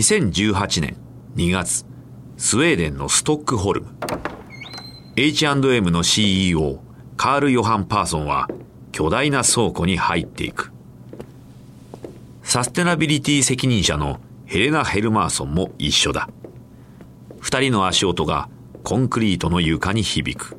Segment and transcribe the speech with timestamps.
[0.00, 0.96] 2018年
[1.36, 1.84] 2月
[2.38, 3.88] スウェーデンのストックホルム。
[5.16, 6.82] H&M の CEO
[7.18, 8.48] カール・ヨハン・パーソンは
[8.92, 10.72] 巨大な倉庫に入っていく。
[12.42, 16.30] サステナビリティ責任者のヘレナ・ヘルマーソンも一緒だ。
[17.38, 18.48] 二人の足音が
[18.82, 20.56] コンクリートの床に響く。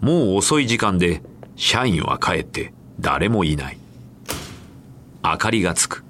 [0.00, 1.22] もう遅い時間で
[1.54, 3.78] 社員は帰って誰もいない。
[5.22, 6.04] 明かりがつく。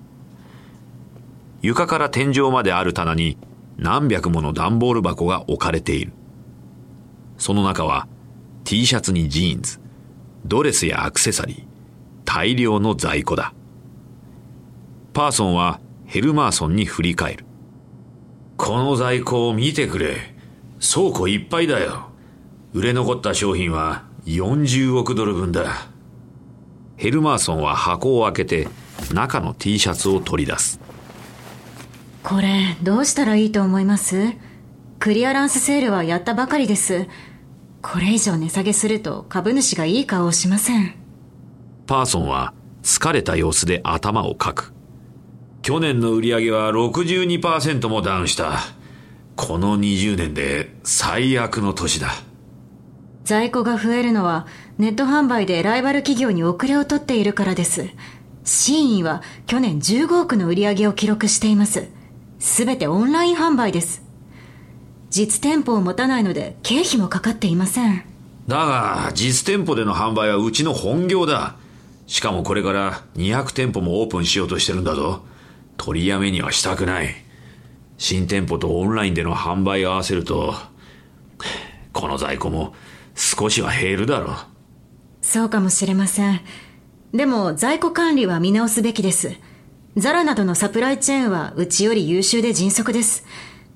[1.62, 3.36] 床から天井まである棚に
[3.76, 6.12] 何百もの段ボール箱が置かれている。
[7.38, 8.08] その中は
[8.64, 9.80] T シャツにジーンズ
[10.44, 11.64] ドレスやアクセサリー
[12.24, 13.52] 大量の在庫だ。
[15.12, 17.44] パーソンはヘルマーソンに振り返る。
[18.56, 20.34] この在庫を見てくれ。
[20.80, 22.10] 倉庫いっぱいだよ。
[22.72, 25.88] 売れ残った商品は40億ドル分だ。
[26.96, 28.68] ヘルマーソンは箱を開けて
[29.12, 30.80] 中の T シャツを取り出す。
[32.22, 34.34] これどうしたらいいと思います？
[34.98, 37.06] クリアランスセールはやったばかりです。
[37.82, 40.94] これ以上値下げすると株主がいい顔をしません。
[41.86, 44.74] パーソンは疲れた様子で頭をかく。
[45.62, 48.58] 去年の売り上げは62%もダウンした。
[49.34, 52.10] この20年で最悪の年だ。
[53.24, 54.46] 在庫が増えるのは
[54.76, 57.88] ネット販売でライバル企業に遅れを取っているからです。
[58.44, 61.88] シーインは去年15億の売り上げを記録しています
[62.40, 64.02] すべてオンライン販売です。
[65.10, 68.02] 実店舗を持たないので経費もかかっていません。
[68.48, 71.56] だが実店舗での販売はうちの本業だ。
[72.06, 75.22] しかもこれから200店舗もオープンしようとしてるんだぞ。
[75.76, 77.14] 取りやめにはしたくない。
[77.98, 80.54] 新店舗とオンラインでの販売を合わせると
[81.92, 82.74] この在庫も
[83.14, 84.36] 少しは減るだろう。
[85.20, 86.40] そうかもしれません。
[87.12, 89.32] でも在庫管理は見直すべきです
[89.96, 93.24] ザラなどのサプライチェーンはうちより優秀で迅速です。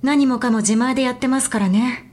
[0.02, 2.10] 何もかも自前でやってますからね。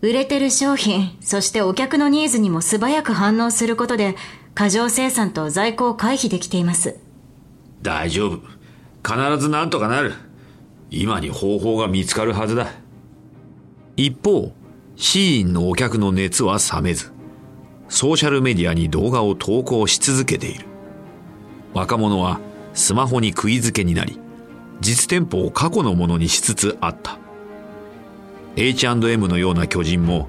[0.00, 4.14] 売れてる商品そしてお客のニーズにも素早く反応することで
[4.54, 6.96] 過剰生産と在庫を回避できています。
[7.82, 8.40] 大丈夫。
[9.02, 10.14] 必ずなんとかなる。
[10.90, 12.68] 今に方法が見つかるはずだ。
[13.96, 14.52] 一方
[14.94, 17.12] シーンのお客の熱は冷めず
[17.88, 20.66] ソーシャルメディアに動画を投稿し続けている。
[21.74, 22.40] 若者は
[22.76, 24.20] スマホに食い付けになり
[24.80, 27.18] 実店舗を過去のものにしつつあった。
[28.54, 30.28] H&M のような巨人も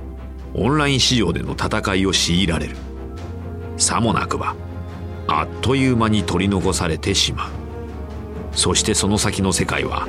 [0.53, 2.75] オンライン市場での戦いを強いられる。
[3.75, 4.55] さもなくば
[5.27, 7.51] あっという間に取り残されてしまう。
[8.53, 10.07] そしてその先の世界は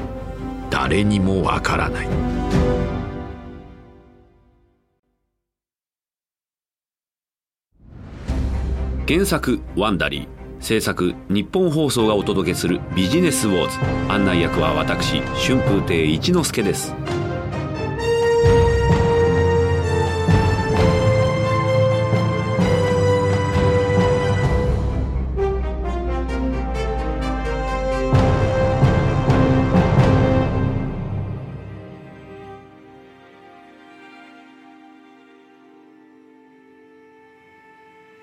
[0.71, 2.09] 誰にもわからない。
[9.09, 10.38] 原作ワンダリー。
[10.61, 13.79] 制作日本放送がお届けするビジネスウォーズ。
[14.13, 16.95] 案内役は私春風亭一之輔です。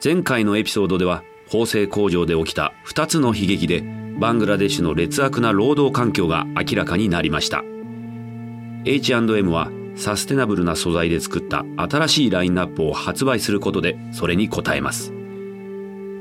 [0.04, 3.84] 前回のエピソードでは縫製工場で起きた2つの悲劇で
[4.18, 7.64] バングラデシュの劣悪な労働環境が明らかになりました。
[8.86, 15.12] H&M はサステナブルな素材で作った新しいラインナップを発売することでそれに応えます。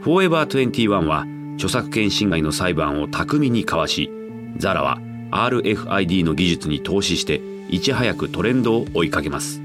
[0.03, 4.11] Forever21 は著作権侵害の裁判を巧みにかわし
[4.57, 4.99] ザラは
[5.31, 9.61] RFID の技術に投資していち早くトレンドを追いかけます。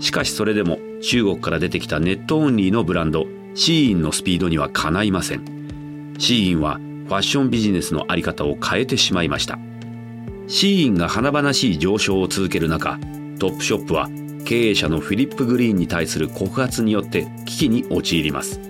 [0.00, 6.14] しかしそれでも中国から出てきたネットオンリーのブランドシーインのスピードにはかないません。
[6.18, 9.58] シーインはファッションビジネスの在り方を変えてしまいました。
[10.46, 12.98] シーインが華々しい上昇を続ける中
[13.38, 14.08] トップショップは
[14.44, 18.60] 経営者のフィリップ・グリーンに対する告発によって危機に陥ります。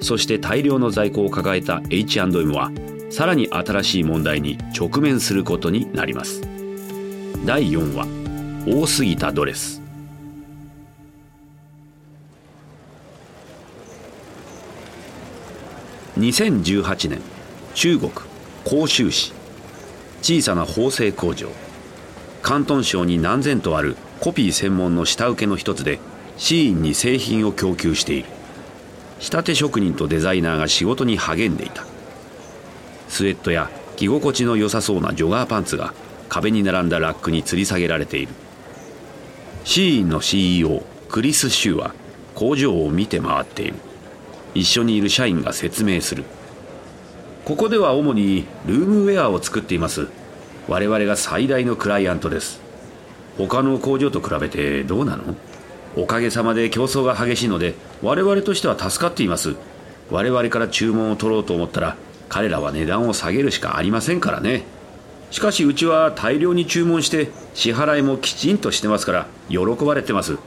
[0.00, 2.70] そして大量の在庫を抱えた H&M は
[3.10, 6.42] さらに新しい問題に直面することになります。
[7.44, 8.06] 第4話
[8.66, 9.81] 多すぎたドレス。
[16.18, 17.22] 2018年
[17.74, 18.12] 中国
[18.66, 19.32] 広州市。
[20.20, 21.48] 小さな縫製工場。
[22.44, 26.00] 広東省に何千とあるコピー専門の下請けの一つで
[26.36, 28.28] シーンに製品を供給している。
[29.20, 31.86] 仕立て職人とデザイナーが仕事に励んでいた。
[33.08, 35.94] スウェットや着心地の良さそうなジョガーパンツが
[36.28, 38.34] 壁に並んだラックに吊り下げられている。
[39.64, 41.94] シーンの CEO クリス・シューは
[42.34, 43.74] 工場を見て回っている。
[44.54, 46.24] 一緒にいる社員が説明する。
[47.44, 50.08] ここでは主にルームウェアを作っています。
[50.68, 52.60] 我々が最大のクライアントです。
[53.36, 55.34] 他の工場と比べてどうなの？
[55.96, 59.56] おかげさまで競争が激しいので我々としては助かっています。
[60.10, 61.96] 我々から注文を取ろうと思ったら
[62.28, 64.64] 彼らは値段を下げるしかありませんからね。
[65.30, 70.38] しかしうちは大量に注文して支払いもきちんとしてますから喜ばれてます。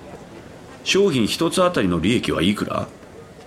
[0.84, 2.88] 商品1つあたりの利益はいくら？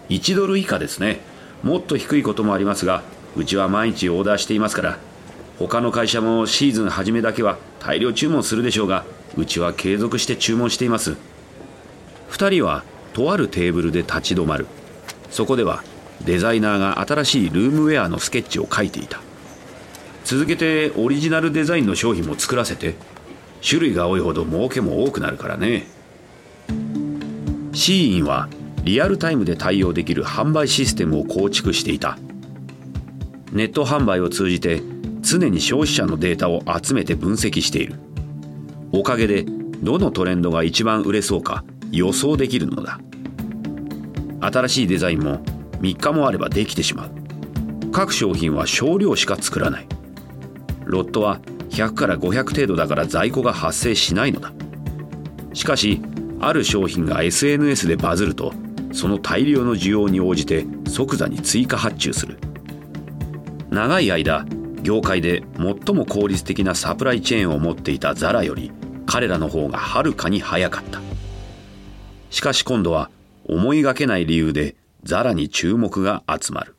[0.09, 1.21] ?1 ドル以下ですね。
[1.63, 3.03] もっと低いこともありますが
[3.37, 4.99] うちは毎日オーダーしていますから
[5.59, 9.05] 他の会社もシーズン初めだけは大量注文するでしょうが
[9.37, 11.17] うちは継続して注文しています。
[12.31, 14.67] 2人はとあるテーブルで立ち止まる。
[15.31, 15.83] そこでは
[16.25, 19.21] デザイナーが新しいルームウェアのスケッチを描いていた。
[20.25, 22.95] 続けてオリジナルデザインの商品も作らせて
[23.67, 25.87] 種類が多いほど儲けも多くなるからね。
[27.73, 28.49] シーンは
[28.85, 32.19] リアルタイムで対応できる販売システムを構築していた。
[33.53, 34.83] ネット販売を通じて
[35.21, 37.95] 常に消費者のデータを集めて分析している。
[38.93, 39.45] おかげで
[39.83, 42.99] どのトレンドが一番売れそうか予想できるのだ。
[44.41, 45.41] 新しいデザインも
[45.81, 47.11] 3日もあればできてしまう。
[47.91, 49.87] 各商品は少量しか作らない。
[50.85, 51.41] ロットは
[51.71, 54.53] 100から500程度だから在庫が発生しないのだ。
[55.53, 56.01] しかし
[56.41, 58.53] ある商品が SNS でバズると
[58.99, 62.37] その大量の需要に応じて即座に追加発注する。
[63.71, 64.45] 長い間
[64.83, 68.73] 業界で最も効率的なサプライチェーンを持っていたザラより
[69.07, 71.01] 彼らの方がはるかに早かった。
[72.31, 73.09] しかし今度は
[73.49, 74.75] 思いがけない理由で
[75.05, 76.75] ザラに注目が集まる。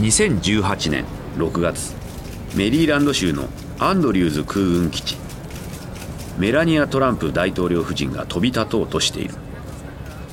[0.00, 1.06] 2018年
[1.38, 1.94] 6月
[2.54, 3.48] メリーランド州の
[3.78, 5.27] アンドリューズ空軍基地。
[6.38, 9.34] メラニア・トランプ大統領夫人が飛び立とうとしている。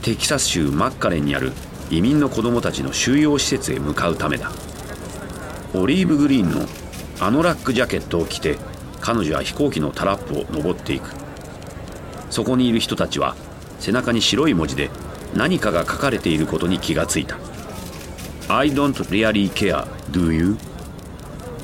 [0.03, 1.51] テキサス州マッカレンにある
[1.89, 4.51] 移民の子供たちの収容施設へ向かうためだ。
[5.73, 6.67] オリーブグリーンの
[7.19, 8.57] アノラックジャケットを着て
[9.01, 11.09] 彼女は飛行機のタラップを登っていく。
[12.29, 13.35] そこにいる人たちは
[13.79, 14.91] 背中に白い文字で
[15.33, 17.39] 何かが書かれていることに気がついた。
[18.47, 20.55] I don't really care, do you?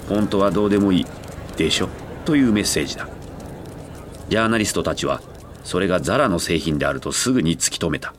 [0.10, 1.06] 本当はどうでもいい
[1.58, 1.90] でしょ？
[2.26, 3.08] というメッセージだ。
[4.32, 5.22] ジャーナリストたちは
[5.66, 8.14] それがザラの製品であるとすぐに突き止めた。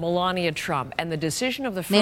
[0.00, 0.14] メ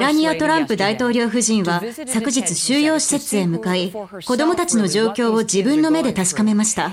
[0.00, 4.06] ラニア・トランプ大統領夫人は昨日収容施設へ向かい、子
[4.37, 6.93] 供たちの状況を自分の目で確かめました。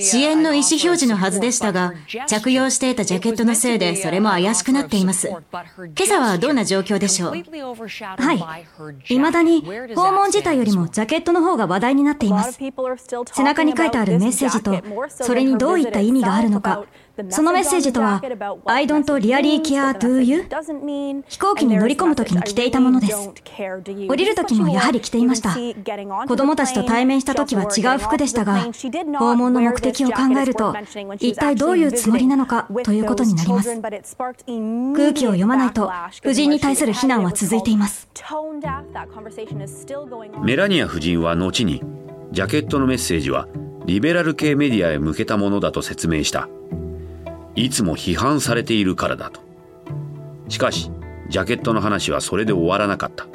[0.00, 1.92] 支援の意思表示のはずでしたが、
[2.26, 5.28] 着用していたジャケットのせいでそれも怪しくなっています。
[5.28, 5.44] 今
[6.00, 7.30] 朝はどんな状況でしょう？
[7.30, 7.36] は
[8.32, 8.42] い。
[9.04, 9.60] 未だに
[9.94, 12.58] 訪問自体よりもジャケットの方が話題になっています。
[13.32, 14.82] 背中に書いてあるメッセージと、
[15.24, 16.84] それにどういった意味があるのか、
[17.28, 18.20] そのメッセージとは、
[18.66, 20.46] I don't really care do you?
[21.28, 23.30] 飛行機に乗り込む時に着ていたものです。
[24.08, 25.56] 降りる時もやはり着ていました。
[26.26, 28.58] 子供たちと対面した時は違う服でしたが、
[29.18, 30.74] 訪問の目的を考えると、
[31.18, 33.80] 一体どういうつもりなのかということになります。
[34.16, 35.90] 空気を読まないと、
[36.24, 38.08] 夫人に対する非難は続いています。
[40.42, 41.82] メラニア夫人は後に、
[42.32, 43.48] ジャケットのメッセージは、
[43.86, 46.48] リベラル系メディアへ向けたものだと説明した。
[47.54, 49.40] いつも批判されているからだと。
[50.48, 50.90] しかし、
[51.28, 53.26] ジャケットの話はそれで終わらなかった。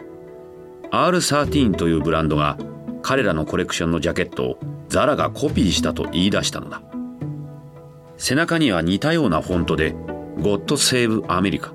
[0.92, 2.58] R13 というブランドが
[3.02, 6.82] 彼らのコレクションのジャケットをザラがコピーしたと言い出したのだ。
[8.18, 9.94] 背中には似たようなフォントで
[10.38, 11.74] God Save America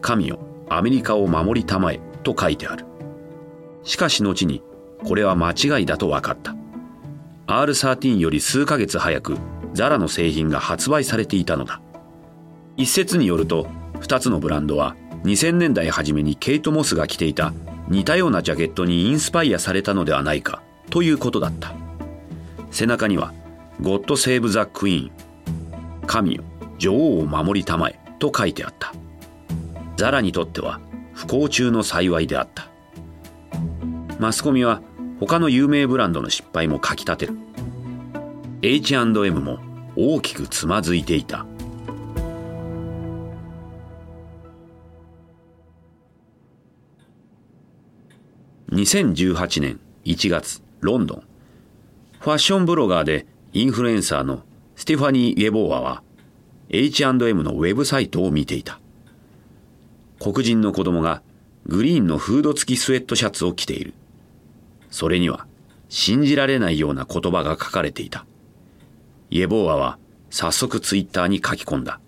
[0.00, 0.38] 神よ
[0.68, 2.84] アメリカを守りたまえと書いてある。
[3.82, 4.62] しかし後に
[5.04, 6.56] これは間違いだと分かった。
[7.46, 9.36] R13 より数ヶ月早く
[9.76, 11.80] ザラの製品が発売されていたのだ。
[12.76, 13.68] 一説によると
[14.00, 17.52] 2つのブランドは2000年代初めにケイト・モスが着ていた
[17.88, 21.74] 似たようなジャケットにインスパイアされたのではないかということだった。
[22.70, 23.32] 背中には
[23.80, 25.10] 「ゴッド・セーブ・ザ・クイーン」
[26.08, 26.44] 「神よ
[26.78, 28.92] 女王を守りたまえ」と書いてあった。
[29.96, 30.80] ザラにとっては
[31.12, 32.68] 不幸中の幸いであった。
[34.18, 34.80] マスコミは
[35.20, 37.36] 他の有名ブランドの失敗も書き立てる。
[38.62, 39.58] H&M も
[39.96, 41.46] 大きくつまずいていた。
[48.70, 51.22] 2018年1月ロンドン。
[52.20, 54.42] ファッションブロガーでインフルエンサーの
[54.74, 56.02] ステファニー・ウェボーアは
[56.68, 58.80] H&M のウェブサイトを見ていた。
[60.20, 61.22] 黒人の子供が
[61.66, 63.94] グリーンのフード付きスウェットシャツを着ている。
[64.90, 65.46] それには
[65.88, 68.26] 信じられないような言葉が書かれていた。
[69.30, 69.98] イエボーアは
[70.30, 72.00] 早速ツイッターに書き込んだ。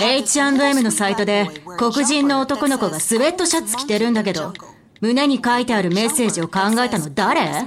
[0.00, 4.54] H&M のサイトで黒人の男の子がスウェットシャツ着てるんだけど、
[5.00, 7.66] 胸に書いてあるメッセージを考えたの誰？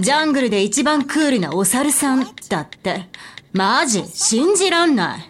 [0.00, 3.08] ジャングルで一番クールなお猿さんだって。
[3.52, 5.20] マジ信じらんない。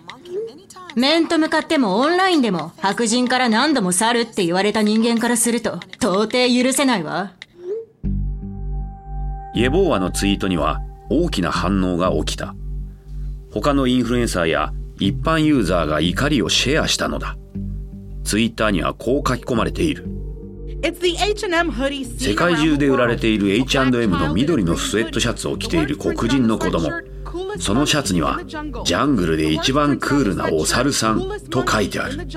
[0.97, 7.35] 面と向かってもオンラインでも白人から何度も猿って言われた人間からすると到底許せないわ。
[9.59, 12.55] イエボーアのツイートには大きな反応が起きた。
[13.51, 17.37] 他のインフルエンサーや一般ユーザーが怒りをシェアしたのだ。
[18.23, 20.07] ツイッターにはこう書き込まれている。
[22.21, 26.89] 世界中で売られている H&M の緑のスウェットシャツを着ている黒人の子供。
[27.59, 32.29] そのシャツには、ジャングルで一番クールなお猿さんと書いてある。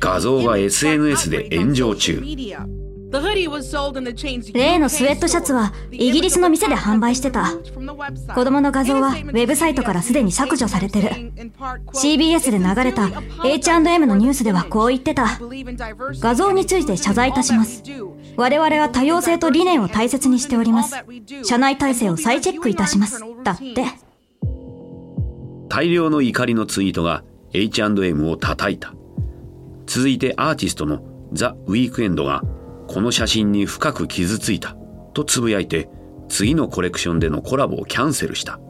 [0.00, 2.20] 画像が SNS で炎上中。
[4.54, 7.52] 例のスウェットシャツはイギリスの店で販売してた。
[8.34, 11.10] 子供の画像はウェブサイトからすでに削除されてる。
[11.92, 13.10] CBS で流れた
[13.44, 15.38] H&M のニュースではこう言ってた。
[16.20, 17.82] 画像について謝罪いたします。
[18.36, 20.96] 我々は多様性と理念を大切にしております。
[21.44, 23.22] 社内体制を再チェックいたします。
[23.44, 23.84] だって。
[25.68, 28.94] 大量の怒りのツイートが H&M を叩いた。
[29.86, 31.02] 続いてアーティストの
[31.32, 32.42] ザ・ウィークエンドが
[32.92, 34.76] この写真に深く傷ついた
[35.14, 35.88] とつぶやいて
[36.28, 38.60] 次のコレクションでのコラボをキャンセルした。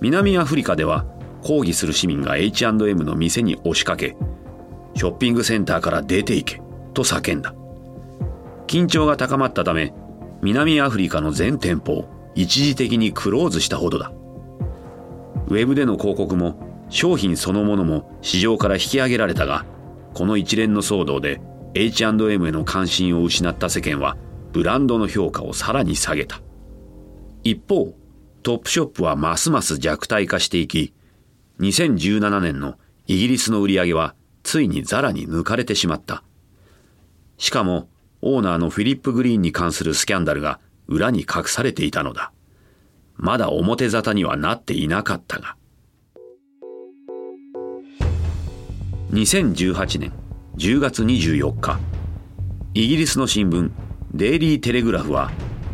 [0.00, 1.04] 南アフリカでは
[1.42, 4.16] 抗議する市民が H&M の店に押しかけ
[4.94, 6.62] ショッピングセンターから出て行け
[6.94, 7.54] と叫んだ。
[8.68, 9.92] 緊張が高まったため
[10.40, 14.12] 南アフリカの全店舗を一時的にクローズしたほどだ。
[15.48, 19.66] ウェブでの広告も商品そのものも市場から引き上げられたが
[20.14, 21.40] この一連の騒動で
[21.74, 24.16] H&M への関心を失った世間は
[24.52, 26.40] ブランドの評価をさらに下げた。
[27.44, 27.94] 一方、
[28.42, 30.92] トップショップはますます弱体化していき、
[31.60, 36.24] 2017年のイギリスの売り上げはついにザラに抜かれてしまった。
[37.38, 37.88] しかも、
[38.22, 42.32] オーナーのフィリップ・グリーンに関するスキャンダルが裏に隠されていたのだ。
[43.16, 45.56] まだ表沙汰にはなっていなかったが。
[49.12, 50.12] 2018年
[50.60, 51.78] 10月24日。
[52.74, 53.70] イギリスの新聞
[54.12, 55.30] デイリー・テレグラフは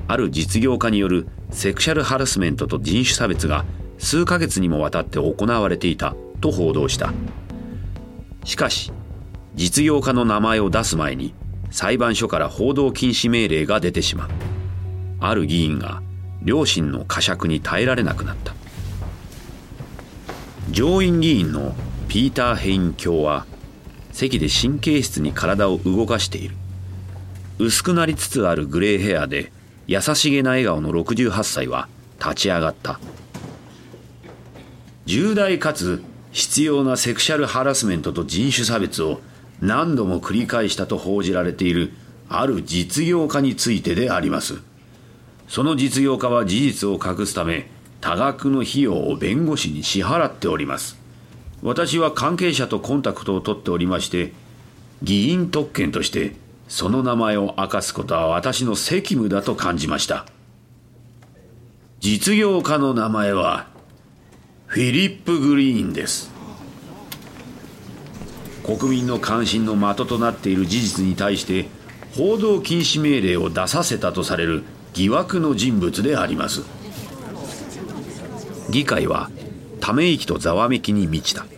[0.06, 3.64] ある実業家によるセクシャルハラスメントと人種差別が
[3.98, 7.12] 数ヶ月にもわたって行われていたと報道した。
[8.44, 8.92] しかし
[9.56, 11.34] 実業家の名前を出す前に
[11.72, 14.30] 裁判所から報道禁止命令が出てしまう。
[15.18, 16.00] ある議員が
[16.42, 18.54] 両親の呵責に耐えられなくなった。
[20.70, 21.74] 上院議員の
[22.06, 23.46] ピーター・ヘイン教は
[24.16, 26.56] 席で神経質に体を動かしている。
[27.58, 29.52] 薄くなりつつあるグレーヘアで
[29.86, 31.86] 優しげな笑顔の68歳は
[32.18, 32.98] 立ち上がった。
[35.04, 39.20] 重大かつ必要なセクシャルハラスメントと人種差別を
[39.60, 41.92] 何度も繰り返したと報じられている
[42.30, 44.62] ある実業家についてであります。
[45.46, 47.68] その実業家は事実を隠すため
[48.00, 51.05] 多額の費用を弁護士に支払っております。
[51.66, 54.32] 私は関係者とコンタクトを取っておりまして
[55.02, 56.36] 議員特権として
[56.68, 60.26] その名前を明かすことは私の責務だと感じました。
[61.98, 63.66] 実業家の名前は
[64.66, 66.30] フィリップ・グリーンです。
[68.64, 71.66] 国民の関心の的となっている事実に対して
[72.16, 76.62] 報道禁止命令を出させたとされる疑惑の人物であります。
[78.70, 79.32] 議会は
[79.80, 81.55] ため息とざわめきに満ちた。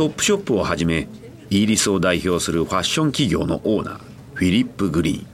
[0.00, 1.08] トップショップをはじめ
[1.50, 4.00] イギリスを代表するファッション企業のオーナー
[4.32, 5.26] フィリップ・グリーン。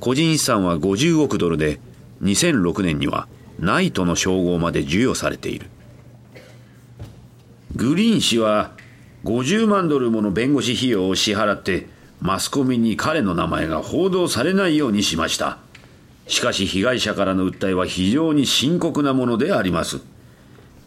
[0.00, 1.78] 個人資産は50億ドルで
[2.22, 3.28] 2006年には
[3.60, 5.68] ナイトの称号まで授与されている。
[7.76, 8.72] グリーン氏は
[9.22, 11.86] 50万ドルもの弁護士費用を支払って
[12.20, 15.58] マスコミに彼の名前が報道されないようにしました。
[16.26, 20.00] しかし被害者からの訴えは非常に深刻なものであります。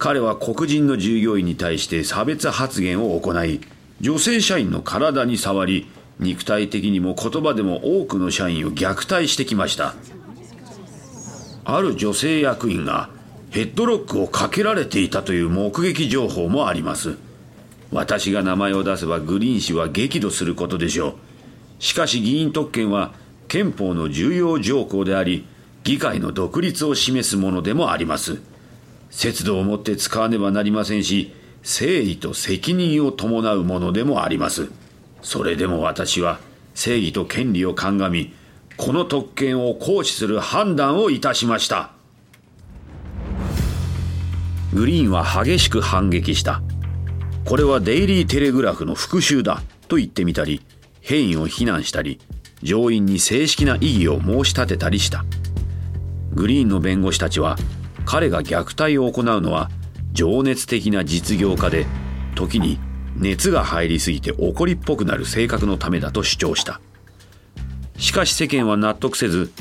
[0.02, 3.62] 彼は黒人の従業員に対して差別発言を行い、
[4.00, 9.94] 女性社員の体に触り、肉体的にも言葉でも多くの社員を虐待してきました。
[11.66, 13.12] ある女性役員が
[13.52, 17.18] ヘッドロックをかけられていたという目撃情報もあります。
[17.92, 21.14] 私が名前を出せばグリーン氏は激怒することでしょう。
[21.78, 23.14] しかし議員特権は
[23.48, 25.46] 憲法の重要条項であり、
[25.84, 28.42] 議会の独立を示すものでもあります。
[29.12, 34.72] 節度を持って使わねばなりませんし、誠意と責任を伴うものでもあります。
[35.22, 36.40] それでも私は
[36.74, 38.34] 正義と権利を鑑み、
[38.78, 41.92] この特権を行使する判断をいたしました。
[44.74, 46.62] グリーンは激しく反撃した
[47.44, 50.62] これはデイリーテレグラフの復讐だと言ってみたり
[51.02, 52.20] 変異を非難したり
[52.64, 55.26] 上院に正式な異議を申し立てたりした
[56.34, 57.58] グリーンの弁護士たちは
[58.06, 59.70] 彼が虐待を行うのは
[60.12, 61.86] 情熱的な実業家で
[62.36, 62.80] 時に
[63.16, 66.82] 熱が入りすぎて怒りっぽくなる性格のためだと主張した。
[67.98, 69.52] しかし世間は納得せず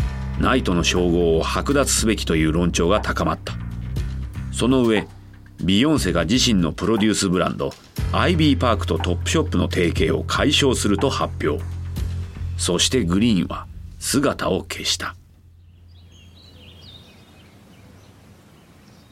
[0.40, 3.54] ナイトの称号を剥奪すべきという論調が高まった。
[4.52, 5.06] その上
[5.62, 7.72] ビヨンセが自身のプロデュースブランド
[8.12, 11.62] アイビーパークとトップショップの提携を解消すると発表。
[12.56, 13.66] そしてグリーンは
[13.98, 15.14] 姿を消した。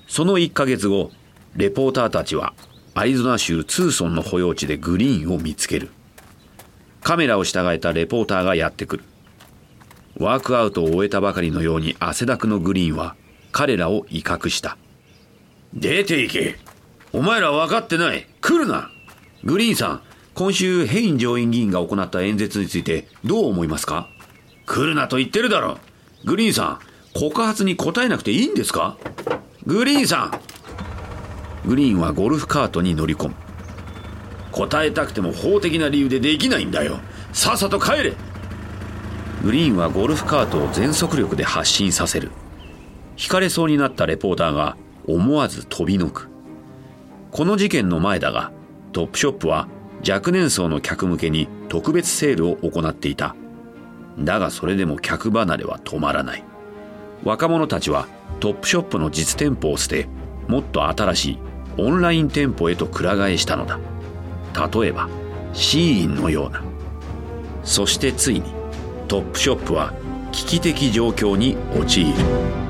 [0.09, 1.12] その1ヶ月後
[1.55, 2.55] レポーターたちは
[2.95, 5.91] アリゾナ州ツーソンの保養地でグリーンを見つける。
[7.03, 9.05] カメラを従えたレポーターがやってくる。
[10.17, 13.15] ワークアウトを終えたばかりのように汗だくのグリーンは
[13.53, 14.77] 彼らを威嚇した。
[15.75, 16.59] 出て行け。
[17.12, 18.27] お前ら分かってない。
[18.41, 18.91] 来るな。
[19.45, 20.03] グリーンさん
[20.35, 24.09] 今週ヘイン上院議員が行った演説についてどう思いますか？
[24.67, 25.79] 来るなと言ってるだろ。
[26.25, 26.79] グリーンさん
[27.15, 28.99] 告発に答えなくていいんですか？
[29.69, 30.33] グリーンさ
[31.65, 31.69] ん。
[31.69, 33.35] グリーンはゴルフカートに乗り込む。
[34.51, 37.01] 答えたくても法的な理由でできないんだよ。
[37.35, 38.15] さっさと帰れ。
[39.45, 42.31] グリーンはゴルフカートを全速力で発進させる。
[43.23, 46.31] 引かれそうになったレポーターが思わず飛びのく。
[47.31, 48.51] この事件の前だが
[48.93, 49.69] トップショップは
[50.09, 53.37] 若年層の客向けに特別セールを行っていた。
[54.19, 56.45] だがそれでも客離れは止まらない。
[57.23, 58.09] 若者たちは
[58.40, 60.07] トップショップの実店舗を捨て
[60.47, 61.38] もっと新しい
[61.76, 63.78] オンライン店舗へとくら替えしたのだ。
[64.73, 65.09] 例えば
[65.52, 66.62] シーインのような。
[67.64, 68.52] そしてついに
[69.09, 69.92] トップショップは
[70.33, 72.68] 危機的状況に陥る。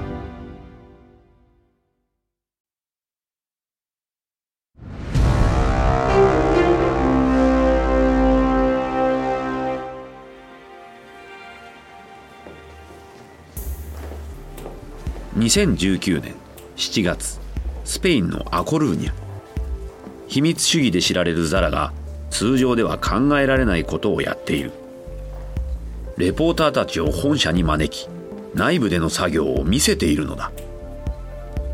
[15.39, 16.35] 2019年
[16.77, 17.39] 7月
[17.85, 19.13] スペインのアコルーニャ。
[20.27, 21.93] 秘密主義で知られるザラが
[22.29, 24.73] 通常では考えられないことをやっている。
[26.17, 28.09] レポーターたちを本社に招き
[28.53, 30.51] 内部での作業を見せているのだ。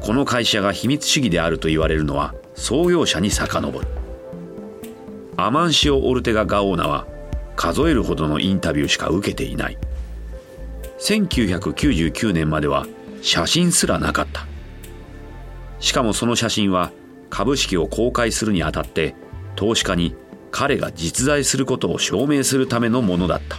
[0.02, 3.86] この会社が秘密主義であると言われるのは創業者に遡る。
[5.38, 7.06] アマンシオ・オルテガ・ガオーナは
[7.56, 9.78] 数えるほどのインタビューしか受けていない。
[11.00, 12.86] 1999年までは
[13.24, 14.46] 写真すらなかった。
[15.80, 16.92] しかもその写真は
[17.30, 19.14] 株式を公開するにあたって
[19.56, 20.14] 投資家に
[20.50, 23.56] 彼が実在することを証明するためのものだった。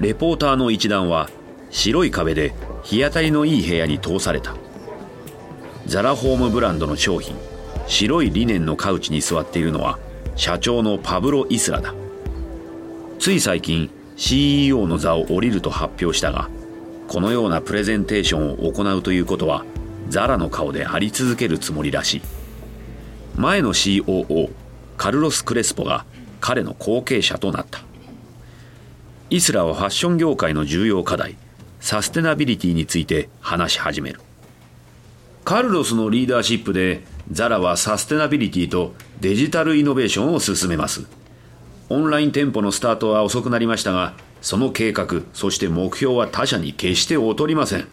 [0.00, 1.28] レポーターの一団は
[1.70, 4.56] 白い壁で日当たりのいい部屋に通された。
[5.84, 7.36] ザラホームブランドの商品
[7.86, 9.98] 白いリネンのカウチに座っているのは
[10.36, 11.94] 社長のパブロ・イスラだ。
[13.18, 16.48] つい最近 CEO の座を降りると発表したが
[17.12, 19.66] このようなプレゼンテーションを行うということは
[20.08, 22.22] ザラの顔であり続けるつもりらしい。
[23.36, 24.50] 前の COO
[24.96, 26.06] カルロス・クレスポが
[26.40, 27.82] 彼の後継者となった。
[29.28, 31.36] イスラはファッション業界の重要課題
[31.80, 34.18] サステナビリティについて話し始める。
[35.44, 41.04] カルロスのリーダーシップでザラはサステナビリティとデジタルイノベーションを進めます。
[41.90, 47.88] オンライン店舗のスタートは遅くなりましたがその計画そして目標は他社に決して劣りません。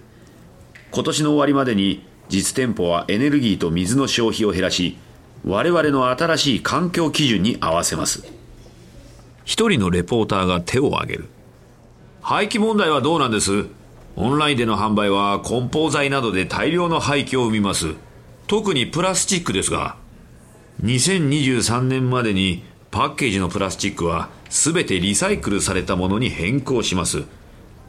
[0.91, 4.97] 今年の終わりまでに実店舗はエネルギーと水の消費を減らし
[5.45, 8.39] 我々の新しい環境基準に合わせます。
[9.49, 11.29] 一人のレポーターが手を挙げる
[12.21, 13.65] 廃棄問題はどうなんです
[14.15, 17.95] オンラインでの販売は梱包材などで大量の廃棄を生みます
[18.45, 19.97] 特にプラスチックですが
[20.83, 27.23] 2023年までにパッケージのプラスチックは全てリサイクルされたものに変更します。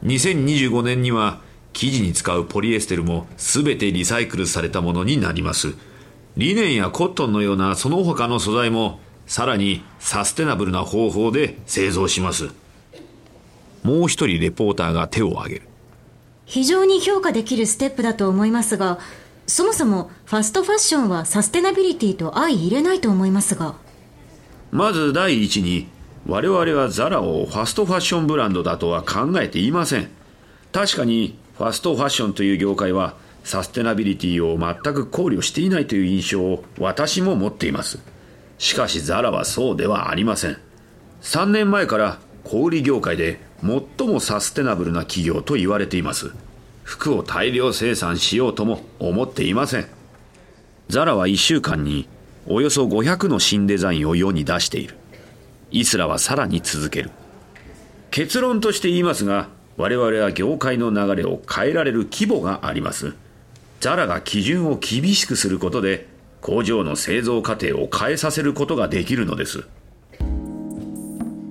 [0.03, 1.41] 2025年には
[1.73, 5.73] 生地に使うポリエステルも全てリサイクルされたものになります。
[6.37, 12.49] リネンやコットンのようなその他の素材もさらにサステナブルな方法で製造します。
[13.83, 15.61] もう一人レポーターが手を挙げる。
[16.45, 18.99] 非常に評価できるステップだと思いますが
[19.47, 23.75] そもそもファストファッションはサステナビリティと相入れないと思いますが。
[24.71, 25.87] まず第一に
[26.25, 30.09] 我々はザラをファストファッションブランドだとは考えていません。
[30.71, 37.99] 確かにファストファッションという業界はサステナビリティを全く考慮していないという印象を私も持っています。
[38.59, 40.57] しかしザラはそうではありません。
[41.21, 46.31] 3年前から小売業界で最もサステナブルな企業と言われています。
[46.83, 49.87] 服を大量生産しようとも思っていません。
[50.89, 52.07] ザラは1週間に
[52.47, 54.95] およそ500の新デザインを世に出している。
[55.71, 57.11] イスラはさらに続ける。
[58.09, 63.13] 結論として言いますが我々は業界の流れを変えられる規模があります。
[63.79, 66.07] ザラが基準を厳しくすることで
[66.41, 69.63] 工場の製造過程を変えさせることができるのです。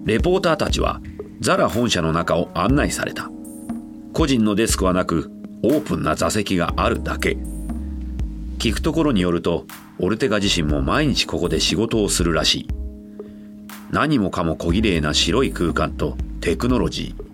[0.05, 1.00] レポーターたちは
[1.40, 3.31] ザラ本社の中を案内された。
[4.12, 5.31] 個人のデスクはなく
[5.62, 7.38] オープンな座席があるだけ。
[8.59, 9.66] 聞くところによると
[10.03, 12.69] オルテガ自身も毎日ここで仕事をするらしい。
[13.91, 17.25] 何もかも小綺麗な白い空間とテクノロジー。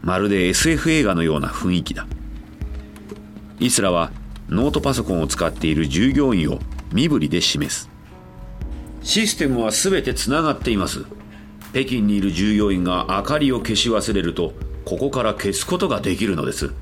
[0.00, 2.06] まるで SF 映画のような雰囲気だ。
[3.60, 4.10] イスラは
[4.48, 6.60] ノートパソコンを使っている従業員を
[6.94, 7.90] 身振りで示す。
[9.02, 11.04] システムは全てつながっています。
[11.72, 14.54] 北京にいる従業員が明かりを消し忘れると
[14.86, 16.72] ここから消すことができるのです。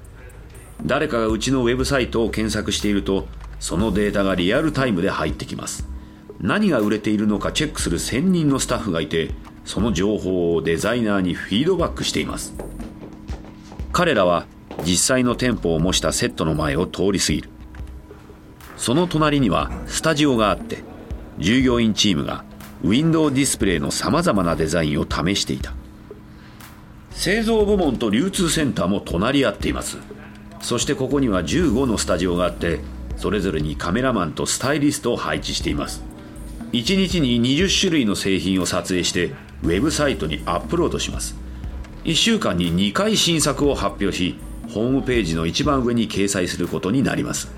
[0.87, 3.27] 誰かがうちのウェブサイトを検索していると
[3.61, 5.87] そのデータがリアルタイムで入ってきます。
[6.41, 9.31] 何が売れているのかチェックする1000人のスタッフがいて
[9.67, 12.55] その情報をデザイナーにフィードバックしています。
[13.93, 14.47] 彼らは
[14.85, 17.51] 実際の店舗を模したセットの前を通り過ぎる。
[18.79, 20.79] その隣にはスタジオがあって
[21.39, 22.45] 従業員チームが
[22.83, 25.75] ウィンドウディスプレイのさまざまなデザインを試していた。
[27.11, 29.99] 製造部門と流通センターも隣り合っています。
[30.63, 32.81] そしてここには15のスタジオがあって
[33.21, 36.03] それぞれにカメラマンとスタイリストを配置しています。
[36.73, 41.37] 1日に20種類の製品を撮影してウェブサイトにアップロードします。
[42.05, 44.37] 1週間に2回新作を発表し
[44.71, 47.51] ホームページの一番上に掲載することになります。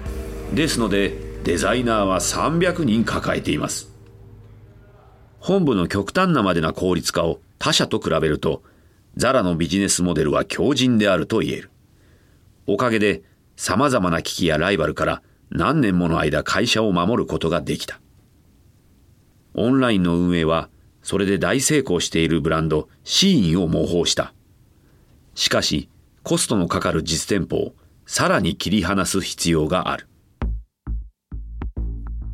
[0.53, 3.89] ですのでデザイナーは300人抱えています。
[5.39, 8.65] 本部の極端なまでな効率化を他社と比べると
[9.17, 11.71] ザラのビジネスモデルは強靭であると言える。
[12.67, 13.23] おかげで
[13.55, 15.23] 様々な危機やライバルから
[15.55, 18.01] 何年もの間会社を守ることができた。
[19.55, 20.71] オンラインの運営は
[21.03, 24.33] それで大成功しているブランドシーンを模倣した。
[25.35, 25.91] しかし
[26.23, 27.75] コストのかかる実店舗を
[28.07, 30.09] さらに切り離す必要がある。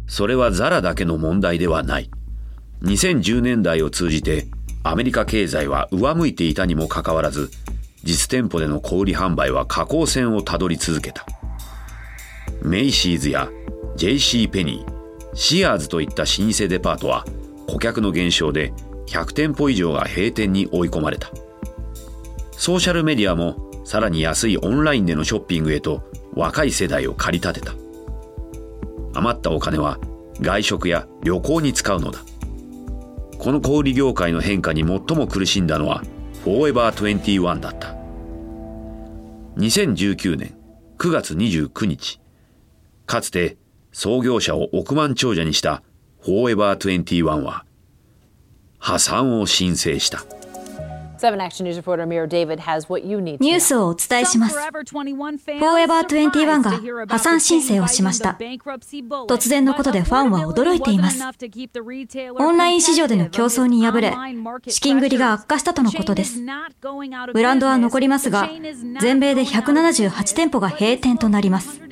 [0.07, 2.11] それはザラだけの問題ではない。
[2.83, 4.47] 2010年代を通じて
[4.85, 7.51] アメリカ経済は上向いていたにもかかわらず
[8.05, 11.27] 実店舗での小売販売は下降線をたどり続けた。
[12.63, 13.51] メイシーズや
[13.97, 14.99] JC ペニー
[15.35, 17.25] シアーズといった老舗デパートは
[17.69, 18.73] 顧客の減少で
[19.07, 21.31] 100店舗以上が閉店に追い込まれた。
[22.53, 26.03] ソーシャルメディアもさらに安いオンラインでのショッピングへと
[26.35, 27.75] 若い世代を駆り立てた。
[29.15, 29.99] 余ったお金は
[30.41, 32.21] 外食や旅行に使うのだ。
[33.39, 36.03] この小売業界の変化に最も苦しんだのは
[36.45, 37.95] フォーエバー21だった。
[39.57, 40.55] 2019年
[40.99, 42.21] 9月29日
[43.09, 43.57] かつて
[43.91, 45.83] 創業者を億万長者にした
[46.21, 47.65] フォーエバー21は
[48.79, 50.19] 破産を申請した。
[50.21, 54.57] ニュースをお伝えします。
[54.57, 58.37] フォーエバー21が破産申請をしました。
[59.27, 61.25] 突然のことでファンは驚いています。
[62.39, 64.15] オンライン市場での競争に敗れ、
[64.69, 66.43] 資金繰りが悪化したとのことです。
[67.33, 68.47] ブランドは残りますが、
[69.01, 71.88] 全米で178店舗が閉店となります。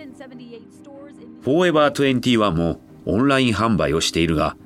[1.47, 4.57] フォーエバー21もオンライン販売をしているが、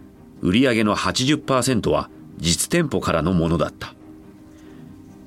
[0.41, 3.93] 売上の80%は実店舗からのものだった。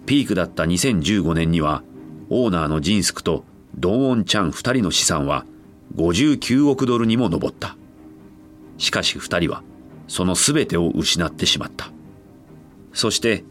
[0.08, 1.84] ピークだった2015年には、
[2.32, 5.46] オーナーのジンスクとドンオンチャン2人の資産は
[5.96, 7.78] 59億ドルにも上った。
[8.80, 9.62] しかし2人は
[10.08, 11.92] その全てを失ってしまった。
[12.94, 13.44] そして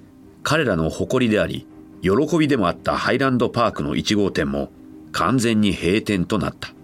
[0.43, 1.69] 彼らの誇りであり、
[2.03, 4.73] 喜びでもあったハイランドパークの1号店も
[5.13, 6.75] 完全に閉店となった。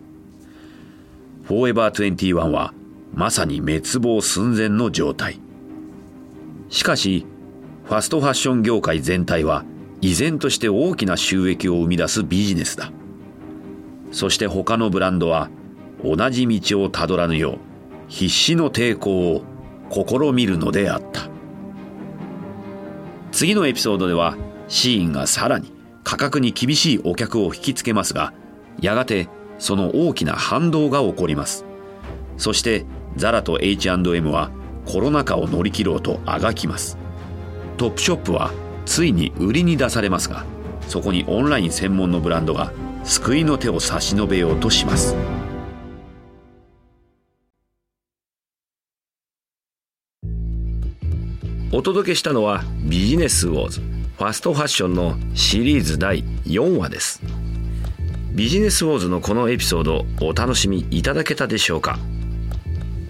[1.49, 2.75] フォーエバー21は
[3.15, 5.41] まさに滅亡寸前の状態。
[6.69, 7.25] しかし、
[7.87, 9.65] ファストファッション業界全体は
[10.03, 12.93] 依然として大きな収益を生み出すビジネスだ
[14.13, 15.49] そして他のブランドは
[16.05, 17.59] 同じ道をたどらぬよう
[18.09, 19.43] 必死の抵抗を
[19.91, 21.31] 試みるのであった
[23.33, 24.37] 次のエピソードでは
[24.69, 25.73] シーンがさらに
[26.05, 28.35] 価格に厳しいお客を引きつけますが
[28.83, 31.65] やがてその大きな反動が起こります。
[32.37, 32.85] そして
[33.17, 34.51] ザラと H&M は
[34.87, 36.97] コロナ禍を乗り切ろうとあがきます。
[37.77, 38.53] トップショップは
[38.87, 40.45] ついに売りに出されますが
[40.89, 42.73] そこにオンライン専門のブランドが
[43.05, 45.15] 救いの手を差し伸べようとします。
[51.71, 53.81] お届けしたのはビジネスウォーズ。
[53.81, 57.23] ファストファッションのシリーズ第4話です。
[58.33, 61.99] ビジネスウォーズのこのエピソードお楽しみいただけたでしょうか？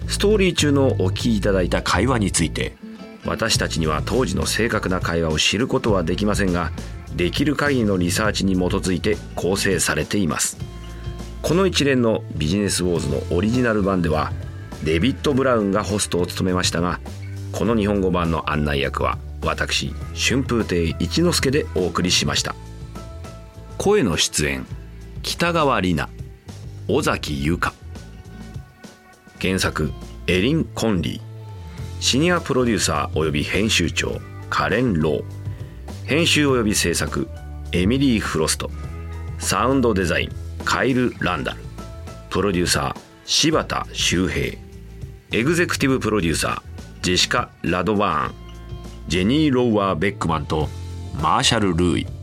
[0.07, 2.75] ストーリー中のお聞きいただいた会話について
[3.25, 6.71] 私たちには当時の正確な会話を知ることはできませんが
[7.15, 10.57] できる限りのリサーチに基づいて構成されています。
[11.41, 14.31] この一連のビジネスウォーズのオリジナル版では
[14.83, 16.99] デビッド・ブラウンがホストを務めましたが
[17.51, 22.55] この日本語版の案内役は私春風亭一之輔でお送りしました。
[23.77, 24.65] 声の出演
[25.21, 26.09] 北川里奈
[26.87, 27.73] 尾崎由香。
[29.39, 29.91] 原作
[30.27, 31.21] エリン・コンリー。
[31.99, 35.23] シニアプロデューサー及び編集長カレン・ロー。
[36.05, 37.29] 編集及び制作
[37.71, 38.71] エミリー・フロスト。
[39.37, 40.29] サウンドデザイン
[40.65, 41.59] カイル・ランダル。
[42.29, 44.57] プロデューサー柴田修平。
[45.31, 46.61] エグゼクティブプロデューサー
[47.01, 48.33] ジェシカ・ラドバーン。
[49.07, 50.69] ジェニー・ローワー・ベックマンと
[51.21, 52.18] マーシャル・ルーイ。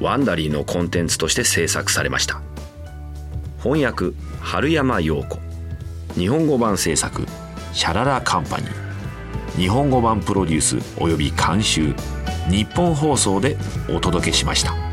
[0.00, 2.40] ワンダリーのコンテンツとして制作されました。
[3.62, 5.38] 翻訳春山陽子。
[6.14, 7.26] 日本語版制作
[7.72, 8.86] シャララカンパニー。
[9.56, 11.94] 日本語版プロデュースおよび監修
[12.50, 13.56] 日本放送で
[13.88, 14.85] お届けしました。